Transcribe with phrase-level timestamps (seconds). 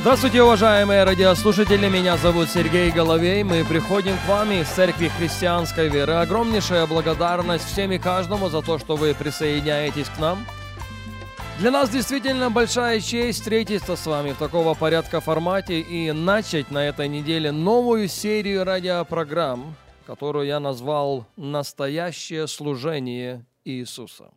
[0.00, 3.42] Здравствуйте, уважаемые радиослушатели, меня зовут Сергей Головей.
[3.42, 6.12] Мы приходим к вам из Церкви Христианской Веры.
[6.12, 10.46] Огромнейшая благодарность всем и каждому за то, что вы присоединяетесь к нам.
[11.58, 16.86] Для нас действительно большая честь встретиться с вами в такого порядка формате и начать на
[16.86, 19.74] этой неделе новую серию радиопрограмм,
[20.06, 24.30] которую я назвал «Настоящее служение Иисуса».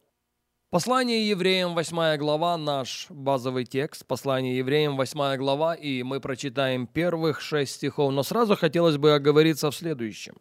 [0.72, 4.06] Послание евреям, 8 глава, наш базовый текст.
[4.06, 8.14] Послание евреям, 8 глава, и мы прочитаем первых шесть стихов.
[8.14, 10.36] Но сразу хотелось бы оговориться в следующем.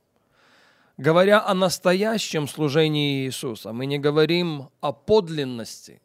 [0.97, 6.00] Говоря о настоящем служении Иисуса, мы не говорим о подлинности,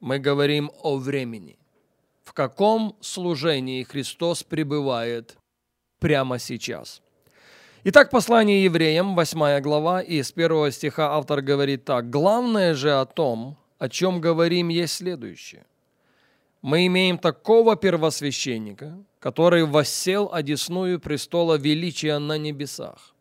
[0.00, 1.58] мы говорим о времени.
[2.24, 5.36] В каком служении Христос пребывает
[5.98, 7.02] прямо сейчас–
[7.88, 12.10] Итак, послание евреям, 8 глава, и с первого стиха автор говорит так.
[12.10, 15.66] «Главное же о том, о чем говорим, есть следующее.
[16.62, 23.14] Мы имеем такого первосвященника, который воссел одесную престола величия на небесах,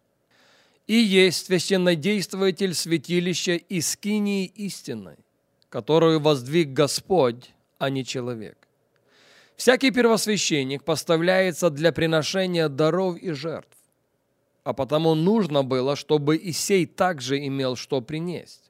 [0.87, 5.17] и есть священнодействователь святилища Искинии истинной,
[5.69, 8.57] которую воздвиг Господь, а не человек.
[9.55, 13.77] Всякий первосвященник поставляется для приношения даров и жертв,
[14.63, 18.65] а потому нужно было, чтобы и сей также имел что принести.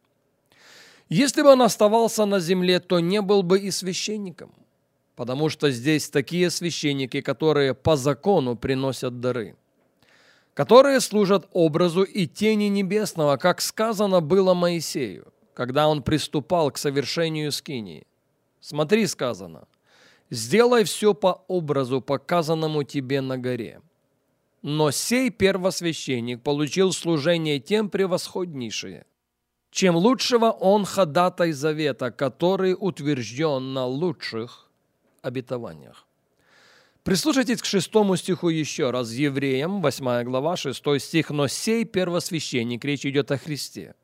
[1.10, 4.52] Если бы он оставался на земле, то не был бы и священником,
[5.16, 9.56] потому что здесь такие священники, которые по закону приносят дары,
[10.56, 17.52] которые служат образу и тени небесного, как сказано было Моисею, когда он приступал к совершению
[17.52, 18.08] скинии.
[18.60, 19.68] Смотри, сказано,
[20.32, 23.80] сделай все по образу, показанному тебе на горе.
[24.64, 29.06] Но сей первосвященник получил служение тем превосходнейшее–
[29.76, 34.70] чем лучшего он ходатай завета, который утвержден на лучших
[35.22, 36.06] обетованиях.
[37.04, 39.12] Прислушайтесь к шестому стиху еще раз.
[39.12, 41.30] Евреям, 8 глава, 6 стих.
[41.30, 43.96] «Но сей первосвященник, речь идет о Христе,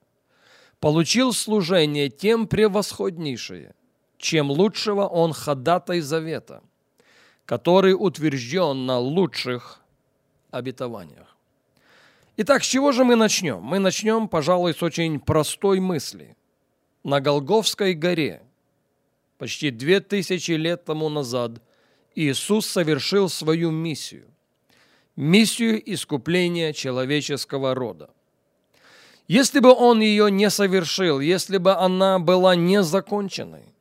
[0.81, 3.73] получил служение тем превосходнейшее,
[4.17, 6.63] чем лучшего он ходатай завета,
[7.45, 9.79] который утвержден на лучших
[10.51, 11.30] обетованиях.
[12.43, 13.61] Итак, с чего же мы начнем?
[13.61, 16.35] Мы начнем, пожалуй, с очень простой мысли.
[17.03, 18.41] На Голговской горе,
[19.37, 21.61] почти две тысячи лет тому назад,
[22.15, 24.25] Иисус совершил свою миссию.
[25.15, 28.09] Миссию искупления человеческого рода.
[29.27, 33.75] Если бы он ее не совершил, если бы она была незаконченной,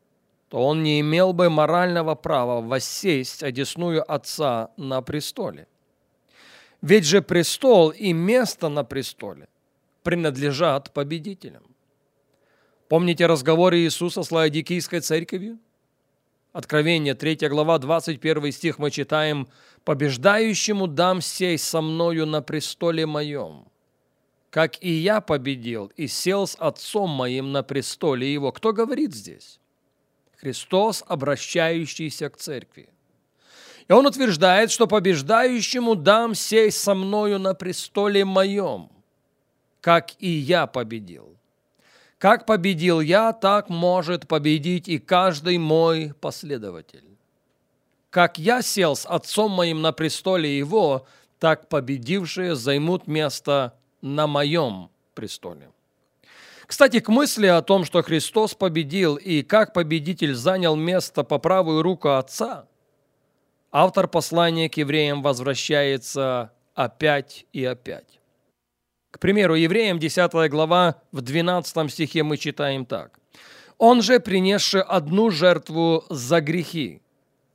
[0.50, 5.66] то он не имел бы морального права воссесть одесную Отца на престоле.
[6.82, 9.48] Ведь же престол и место на престоле
[10.02, 11.62] принадлежат победителям.
[12.88, 15.58] Помните разговоры Иисуса с Лаодикийской церковью?
[16.52, 19.46] Откровение, 3 глава, 21 стих мы читаем
[19.84, 23.68] «Побеждающему дам сей со мною на престоле моем,
[24.50, 28.50] как и я победил и сел с отцом моим на престоле его».
[28.50, 29.60] Кто говорит здесь?
[30.38, 32.88] Христос, обращающийся к церкви.
[33.90, 38.88] И он утверждает, что побеждающему дам сесть со мною на престоле моем,
[39.80, 41.34] как и я победил.
[42.16, 47.02] Как победил я, так может победить и каждый мой последователь.
[48.10, 51.04] Как я сел с отцом моим на престоле его,
[51.40, 55.68] так победившие займут место на моем престоле.
[56.68, 61.82] Кстати, к мысли о том, что Христос победил и как победитель занял место по правую
[61.82, 62.66] руку Отца,
[63.72, 68.20] автор послания к евреям возвращается опять и опять.
[69.10, 73.18] К примеру, евреям 10 глава в 12 стихе мы читаем так.
[73.78, 77.02] «Он же, принесший одну жертву за грехи,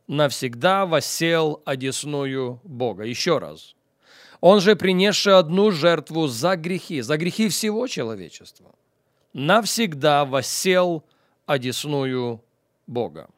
[0.08, 3.04] навсегда восел одесную Бога».
[3.04, 3.76] Еще раз.
[4.42, 8.74] «Он же, принесший одну жертву за грехи, за грехи всего человечества,
[9.34, 11.04] навсегда восел
[11.46, 12.44] одесную
[12.86, 13.30] Бога».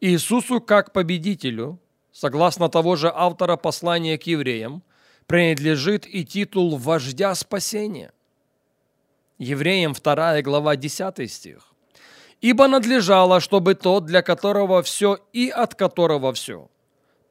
[0.00, 1.78] Иисусу как победителю
[2.12, 4.82] согласно того же автора послания к евреям,
[5.26, 8.12] принадлежит и титул вождя спасения.
[9.38, 11.68] Евреям 2 глава 10 стих.
[12.40, 16.68] «Ибо надлежало, чтобы тот, для которого все и от которого все,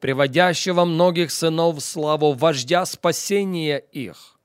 [0.00, 4.38] приводящего многих сынов в славу вождя спасения их,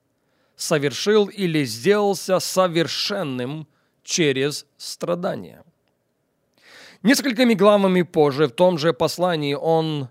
[0.55, 3.67] совершил или сделался совершенным
[4.03, 5.63] через страдания.
[7.03, 10.09] Несколькими главами позже в том же послании он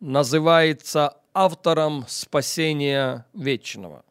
[0.00, 4.04] называется автором спасения вечного.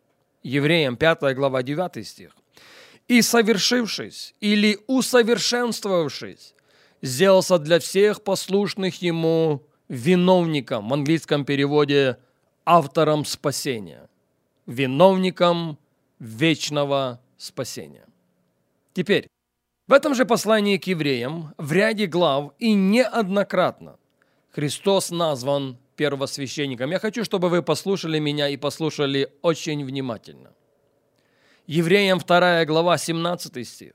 [0.43, 2.35] Евреям 5 глава 9 стих.
[3.07, 6.53] «И совершившись или усовершенствовавшись,
[7.01, 12.17] сделался для всех послушных ему виновником, в английском переводе
[12.65, 14.09] автором спасения,
[14.65, 15.77] виновником
[16.19, 18.05] вечного спасения.
[18.93, 19.27] Теперь,
[19.87, 23.97] в этом же послании к евреям, в ряде глав и неоднократно
[24.51, 26.91] Христос назван первосвященником.
[26.91, 30.53] Я хочу, чтобы вы послушали меня и послушали очень внимательно.
[31.65, 33.93] Евреям 2 глава 17 стих.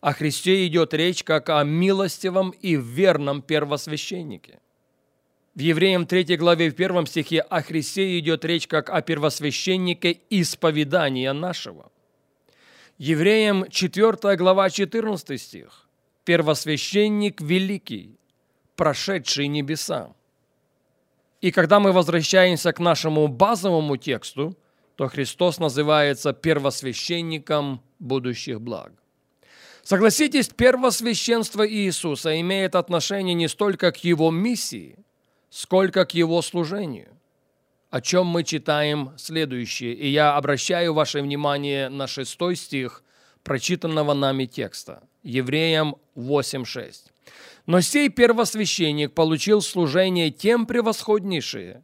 [0.00, 4.58] О Христе идет речь как о милостивом и верном первосвященнике.
[5.54, 11.32] В Евреям 3 главе в 1 стихе о Христе идет речь как о первосвященнике исповедания
[11.32, 11.92] нашего.
[12.98, 15.88] Евреям 4 глава 14 стих.
[16.24, 18.18] Первосвященник великий,
[18.76, 20.14] прошедший небеса.
[21.40, 24.56] И когда мы возвращаемся к нашему базовому тексту,
[24.96, 28.92] то Христос называется первосвященником будущих благ.
[29.82, 34.96] Согласитесь, первосвященство Иисуса имеет отношение не столько к Его миссии,
[35.50, 37.08] сколько к Его служению,
[37.90, 39.94] о чем мы читаем следующее.
[39.94, 43.02] И я обращаю ваше внимание на шестой стих
[43.42, 47.11] прочитанного нами текста, Евреям 8.6.
[47.66, 51.82] «Но сей первосвященник получил служение тем превосходнейшее,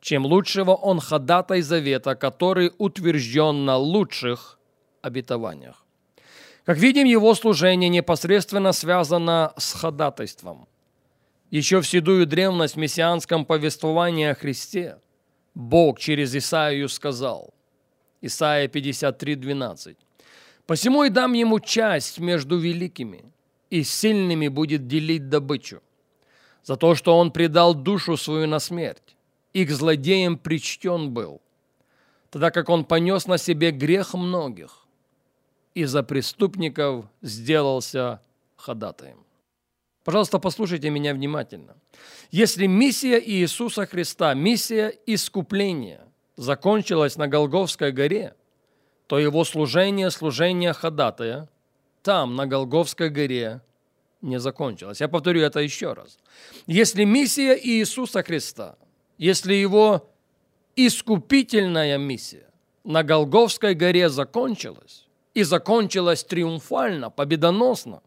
[0.00, 4.58] чем лучшего он ходатай завета, который утвержден на лучших
[5.02, 5.84] обетованиях.
[6.64, 10.68] Как видим, его служение непосредственно связано с ходатайством.
[11.50, 14.98] Еще в седую древность в мессианском повествовании о Христе
[15.54, 17.52] Бог через Исаию сказал,
[18.20, 19.96] Исаия 53, 12,
[20.66, 23.24] «Посему и дам ему часть между великими,
[23.70, 25.80] и сильными будет делить добычу,
[26.62, 29.16] за то, что он предал душу свою на смерть,
[29.52, 31.40] и к злодеям причтен был,
[32.30, 34.86] тогда как он понес на себе грех многих,
[35.74, 38.20] и за преступников сделался
[38.56, 39.24] ходатаем.
[40.04, 41.76] Пожалуйста, послушайте меня внимательно.
[42.30, 46.06] Если миссия Иисуса Христа, миссия искупления
[46.36, 48.34] закончилась на Голговской горе,
[49.06, 51.48] то его служение, служение ходатая,
[52.02, 53.60] там, на Голговской горе,
[54.22, 55.00] не закончилось.
[55.00, 56.18] Я повторю это еще раз.
[56.66, 58.76] Если миссия Иисуса Христа,
[59.18, 60.10] если его
[60.76, 62.48] искупительная миссия
[62.84, 68.02] на Голговской горе закончилась, и закончилось триумфально, победоносно,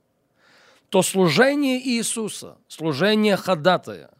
[0.90, 4.12] то служение Иисуса, служение ходатая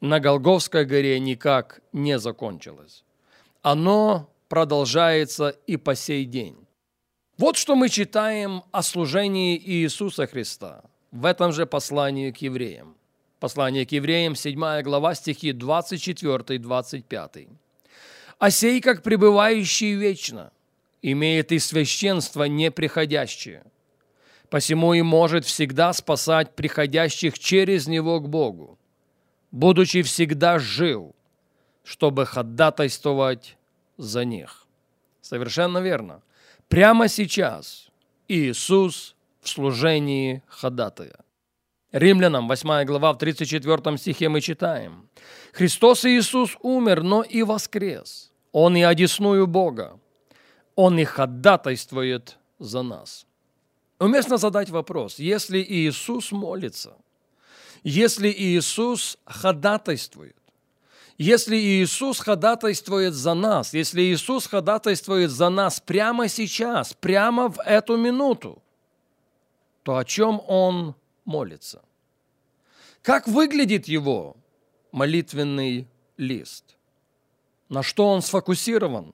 [0.00, 3.04] на Голговской горе никак не закончилось.
[3.62, 6.56] Оно продолжается и по сей день.
[7.38, 10.82] Вот что мы читаем о служении Иисуса Христа
[11.12, 12.96] в этом же послании к евреям.
[13.38, 17.48] Послание к евреям, 7 глава, стихи 24-25.
[18.40, 20.50] «А сей, как пребывающий вечно,
[21.00, 23.62] имеет и священство неприходящее,
[24.50, 28.76] посему и может всегда спасать приходящих через него к Богу,
[29.52, 31.12] будучи всегда жив,
[31.84, 33.56] чтобы ходатайствовать
[33.96, 34.66] за них.
[35.20, 36.20] Совершенно верно.
[36.68, 37.88] Прямо сейчас
[38.28, 41.16] Иисус в служении ходатая.
[41.92, 45.08] Римлянам 8 глава в 34 стихе мы читаем.
[45.52, 48.30] «Христос Иисус умер, но и воскрес.
[48.52, 49.98] Он и одесную Бога.
[50.74, 53.26] Он и ходатайствует за нас.
[53.98, 56.96] Уместно задать вопрос, если Иисус молится,
[57.82, 60.36] если Иисус ходатайствует,
[61.18, 67.96] если Иисус ходатайствует за нас, если Иисус ходатайствует за нас прямо сейчас, прямо в эту
[67.96, 68.62] минуту,
[69.82, 70.94] то о чем Он
[71.24, 71.82] молится?
[73.02, 74.36] Как выглядит Его
[74.92, 76.76] молитвенный лист?
[77.68, 79.12] На что он сфокусирован?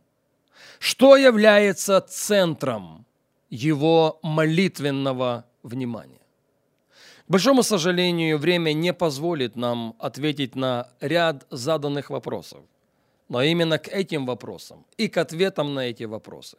[0.79, 3.07] Что является центром
[3.49, 6.24] его молитвенного внимания?
[7.27, 12.61] К большому сожалению, время не позволит нам ответить на ряд заданных вопросов.
[13.29, 16.59] Но именно к этим вопросам и к ответам на эти вопросы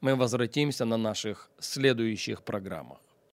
[0.00, 2.98] мы возвратимся на наших следующих программах.